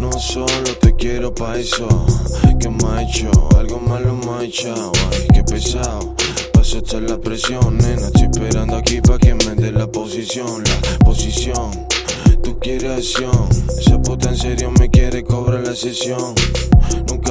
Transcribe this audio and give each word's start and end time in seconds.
No 0.00 0.10
solo 0.18 0.76
te 0.80 0.96
quiero 0.96 1.32
pa' 1.32 1.56
eso 1.58 1.86
que 2.58 2.68
me 2.68 2.84
ha 2.88 3.02
hecho, 3.02 3.30
algo 3.56 3.78
malo 3.80 4.16
me 4.16 4.30
ha 4.32 4.42
hecho, 4.42 4.74
ay, 5.12 5.26
qué 5.32 5.44
pesado. 5.44 6.16
Paso 6.52 6.78
hasta 6.78 7.00
la 7.00 7.16
presión, 7.18 7.78
nena, 7.78 8.08
estoy 8.08 8.24
esperando 8.24 8.76
aquí 8.76 9.00
pa' 9.00 9.18
que 9.18 9.34
me 9.34 9.54
dé 9.54 9.70
la 9.70 9.86
posición, 9.86 10.64
la 10.64 10.98
posición. 11.04 11.70
Tú 12.42 12.58
quieres 12.58 12.90
acción, 12.90 13.48
esa 13.78 14.02
puta 14.02 14.30
en 14.30 14.36
serio 14.36 14.72
me 14.72 14.90
quiere 14.90 15.22
cobrar 15.22 15.64
la 15.64 15.76
sesión. 15.76 16.34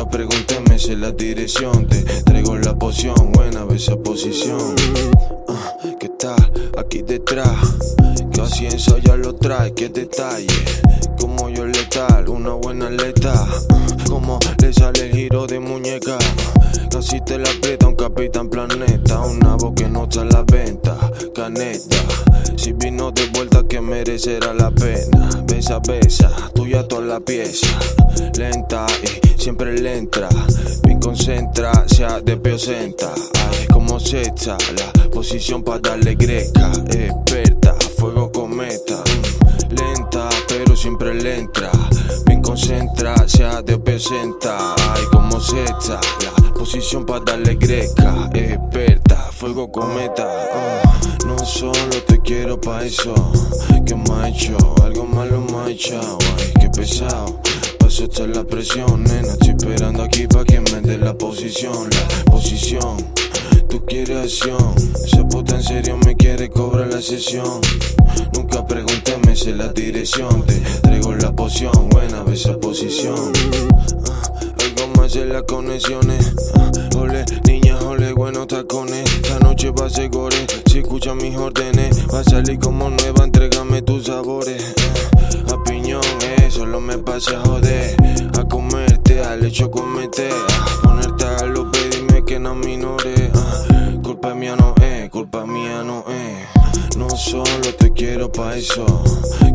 Nunca 0.10 0.18
pregunté, 0.18 0.60
me 0.68 0.80
sé 0.80 0.96
la 0.96 1.12
dirección. 1.12 1.86
Te 1.86 2.02
traigo 2.24 2.58
la 2.58 2.74
poción. 2.74 3.32
Buena, 3.32 3.66
esa 3.76 3.96
posición. 3.96 4.76
Ah, 5.48 5.74
¿Qué 6.00 6.10
tal? 6.10 6.52
Aquí 6.78 7.04
detrás. 7.04 7.56
Casi 8.34 8.68
ya 9.04 9.16
lo 9.16 9.36
trae, 9.36 9.74
qué 9.74 9.90
detalle. 9.90 10.48
Como 11.20 11.50
yo 11.50 11.66
letal, 11.66 12.28
una 12.30 12.54
buena 12.54 12.88
atleta. 12.88 13.34
Como 14.10 14.40
le 14.60 14.74
sale 14.74 15.10
el 15.10 15.12
giro 15.12 15.46
de 15.46 15.60
muñeca. 15.60 16.18
Casi 16.90 17.22
te 17.22 17.38
la 17.38 17.50
aprieta 17.50 17.88
un 17.88 17.96
capitán 17.96 18.50
planeta. 18.50 19.20
Una 19.20 19.56
voz 19.58 19.74
que 19.76 19.88
no 19.88 20.06
está 20.06 20.22
a 20.22 20.26
la 20.26 20.44
venta. 20.44 20.89
Si 22.58 22.74
vino 22.74 23.10
de 23.12 23.26
vuelta 23.34 23.64
que 23.68 23.82
merecerá 23.82 24.54
la 24.54 24.70
pena. 24.70 25.30
Besa, 25.46 25.80
besa, 25.80 26.30
tuya 26.54 26.88
toda 26.88 27.02
la 27.02 27.20
pieza. 27.20 27.68
Lenta 28.38 28.86
y 29.02 29.42
siempre 29.42 29.74
le 29.74 29.98
entra. 29.98 30.30
Bien 30.84 31.00
concentra, 31.00 31.72
sea 31.88 32.20
de 32.22 32.60
senta. 32.60 33.12
Ay, 33.50 33.66
como 33.74 34.00
se 34.00 34.22
echa 34.22 34.58
la 34.78 35.10
posición 35.10 35.64
para 35.64 35.80
darle 35.80 36.14
greca. 36.14 36.72
Experta, 36.92 37.74
fuego 37.98 38.32
cometa. 38.32 38.98
Mm, 38.98 39.76
Lenta, 39.76 40.30
pero 40.48 40.76
siempre 40.76 41.16
le 41.16 41.40
entra. 41.40 41.72
Bien 42.28 42.44
concentra, 42.44 43.28
sea 43.28 43.64
de 43.64 44.00
senta. 44.00 44.76
Ay, 44.94 45.04
como 45.12 45.40
se 45.42 45.64
echa 45.64 46.00
la 46.24 46.54
posición 46.54 47.08
para 47.08 47.22
darle 47.22 47.56
greca. 47.56 48.30
Experta, 48.34 49.09
fuego 49.40 49.72
cometa. 49.72 50.28
Ah, 50.54 51.00
no 51.26 51.40
solo 51.46 52.04
te 52.06 52.20
quiero 52.20 52.60
pa' 52.60 52.84
eso. 52.84 53.14
Que 53.86 53.96
hecho? 54.28 54.58
Algo 54.84 55.06
malo 55.06 55.40
me 55.40 55.58
ha 55.60 55.70
echado. 55.70 56.18
Ay, 56.38 56.52
qué 56.60 56.70
pesado. 56.70 57.40
Paso 57.80 58.04
hasta 58.04 58.28
la 58.28 58.44
presión, 58.44 59.02
nena. 59.06 59.30
Estoy 59.30 59.56
esperando 59.58 60.04
aquí 60.04 60.28
pa' 60.28 60.44
que 60.44 60.60
me 60.60 60.82
dé 60.82 60.98
la 60.98 61.14
posición. 61.14 61.90
La 61.90 62.32
posición. 62.32 62.98
Tú 63.70 63.82
quieres 63.86 64.18
acción. 64.18 64.76
Esa 65.06 65.26
puta 65.26 65.56
en 65.56 65.64
serio 65.64 65.98
me 66.06 66.18
quiere 66.18 66.50
cobrar 66.50 66.88
la 66.88 67.02
sesión. 67.02 67.62
Nunca 68.34 68.66
pregunté, 68.66 69.18
me 69.26 69.38
sé 69.38 69.54
la 69.54 69.70
dirección. 69.70 70.46
Te 70.46 70.60
traigo 70.82 71.16
la 71.16 71.32
poción. 71.32 71.88
Buena, 71.92 72.26
esa 72.30 72.60
posición. 72.60 73.32
Ah, 74.10 74.40
algo 74.66 74.94
más 74.98 75.16
en 75.16 75.30
las 75.30 75.44
conexiones. 75.44 76.34
Ah, 76.56 76.72
ole, 76.98 77.24
niña, 77.90 78.08
ole, 78.08 78.14
buenos 78.14 78.48
tacones. 78.48 79.10
Esta 79.16 79.40
noche 79.40 79.72
va 79.72 79.86
a 79.86 79.90
ser 79.90 80.10
gore. 80.10 80.36
Si 80.70 80.80
escuchas 80.80 81.16
mis 81.16 81.36
órdenes, 81.36 82.06
va 82.14 82.20
a 82.20 82.24
salir 82.24 82.60
como 82.60 82.90
nueva. 82.90 83.24
Entrégame 83.24 83.82
tus 83.82 84.06
sabores. 84.06 84.76
A 85.52 85.64
piñón, 85.64 86.02
eh, 86.22 86.50
solo 86.50 86.80
me 86.80 86.98
pasa 86.98 87.40
a 87.40 87.46
joder. 87.46 87.96
A 88.38 88.44
comerte, 88.46 89.24
al 89.24 89.46
hecho 89.46 89.70
comete. 89.72 90.30
Ponerte 90.84 91.26
a 91.26 91.46
lo 91.46 91.70
dime 91.92 92.24
que 92.26 92.40
no 92.40 92.56
minore. 92.56 93.32
Ah, 93.34 93.92
culpa 94.04 94.34
mía 94.34 94.56
no 94.56 94.76
es, 94.82 95.10
culpa 95.10 95.46
mía 95.46 95.84
no 95.84 96.04
es. 96.10 96.98
No 96.98 97.10
solo 97.10 97.74
te 97.78 97.92
quiero 97.92 98.32
pa' 98.32 98.56
eso. 98.56 98.86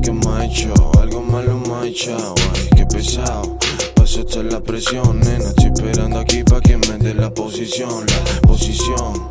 Que 0.02 0.12
me 0.12 0.26
ha 0.28 0.44
hecho? 0.44 0.72
Algo 1.00 1.22
malo 1.22 1.58
me 1.58 1.74
ha 1.74 1.86
echado. 1.86 2.34
Ay, 2.54 2.68
qué 2.76 2.86
pesado. 2.86 3.58
Hasta 4.16 4.44
la 4.44 4.60
presión, 4.60 5.18
nena. 5.20 5.44
Estoy 5.48 5.72
esperando 5.74 6.20
aquí 6.20 6.44
pa' 6.44 6.60
que 6.60 6.76
me 6.76 6.98
dé 6.98 7.14
la 7.14 7.34
posición. 7.34 8.06
La 8.06 8.40
posición. 8.42 9.28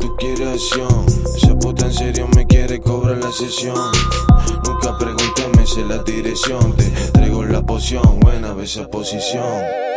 Tú 0.00 0.14
quieres 0.16 0.48
acción. 0.48 1.06
Esa 1.34 1.58
puta 1.58 1.86
en 1.86 1.92
serio 1.94 2.28
me 2.36 2.46
quiere 2.46 2.78
cobrar 2.78 3.16
la 3.16 3.32
sesión. 3.32 3.90
Nunca 4.66 4.98
pregunté, 4.98 5.48
me 5.56 5.66
sé 5.66 5.82
la 5.84 6.02
dirección. 6.02 6.76
Te 6.76 6.90
traigo 7.12 7.42
la 7.44 7.62
poción. 7.62 8.20
Buena, 8.20 8.54
esa 8.62 8.86
posición. 8.86 9.87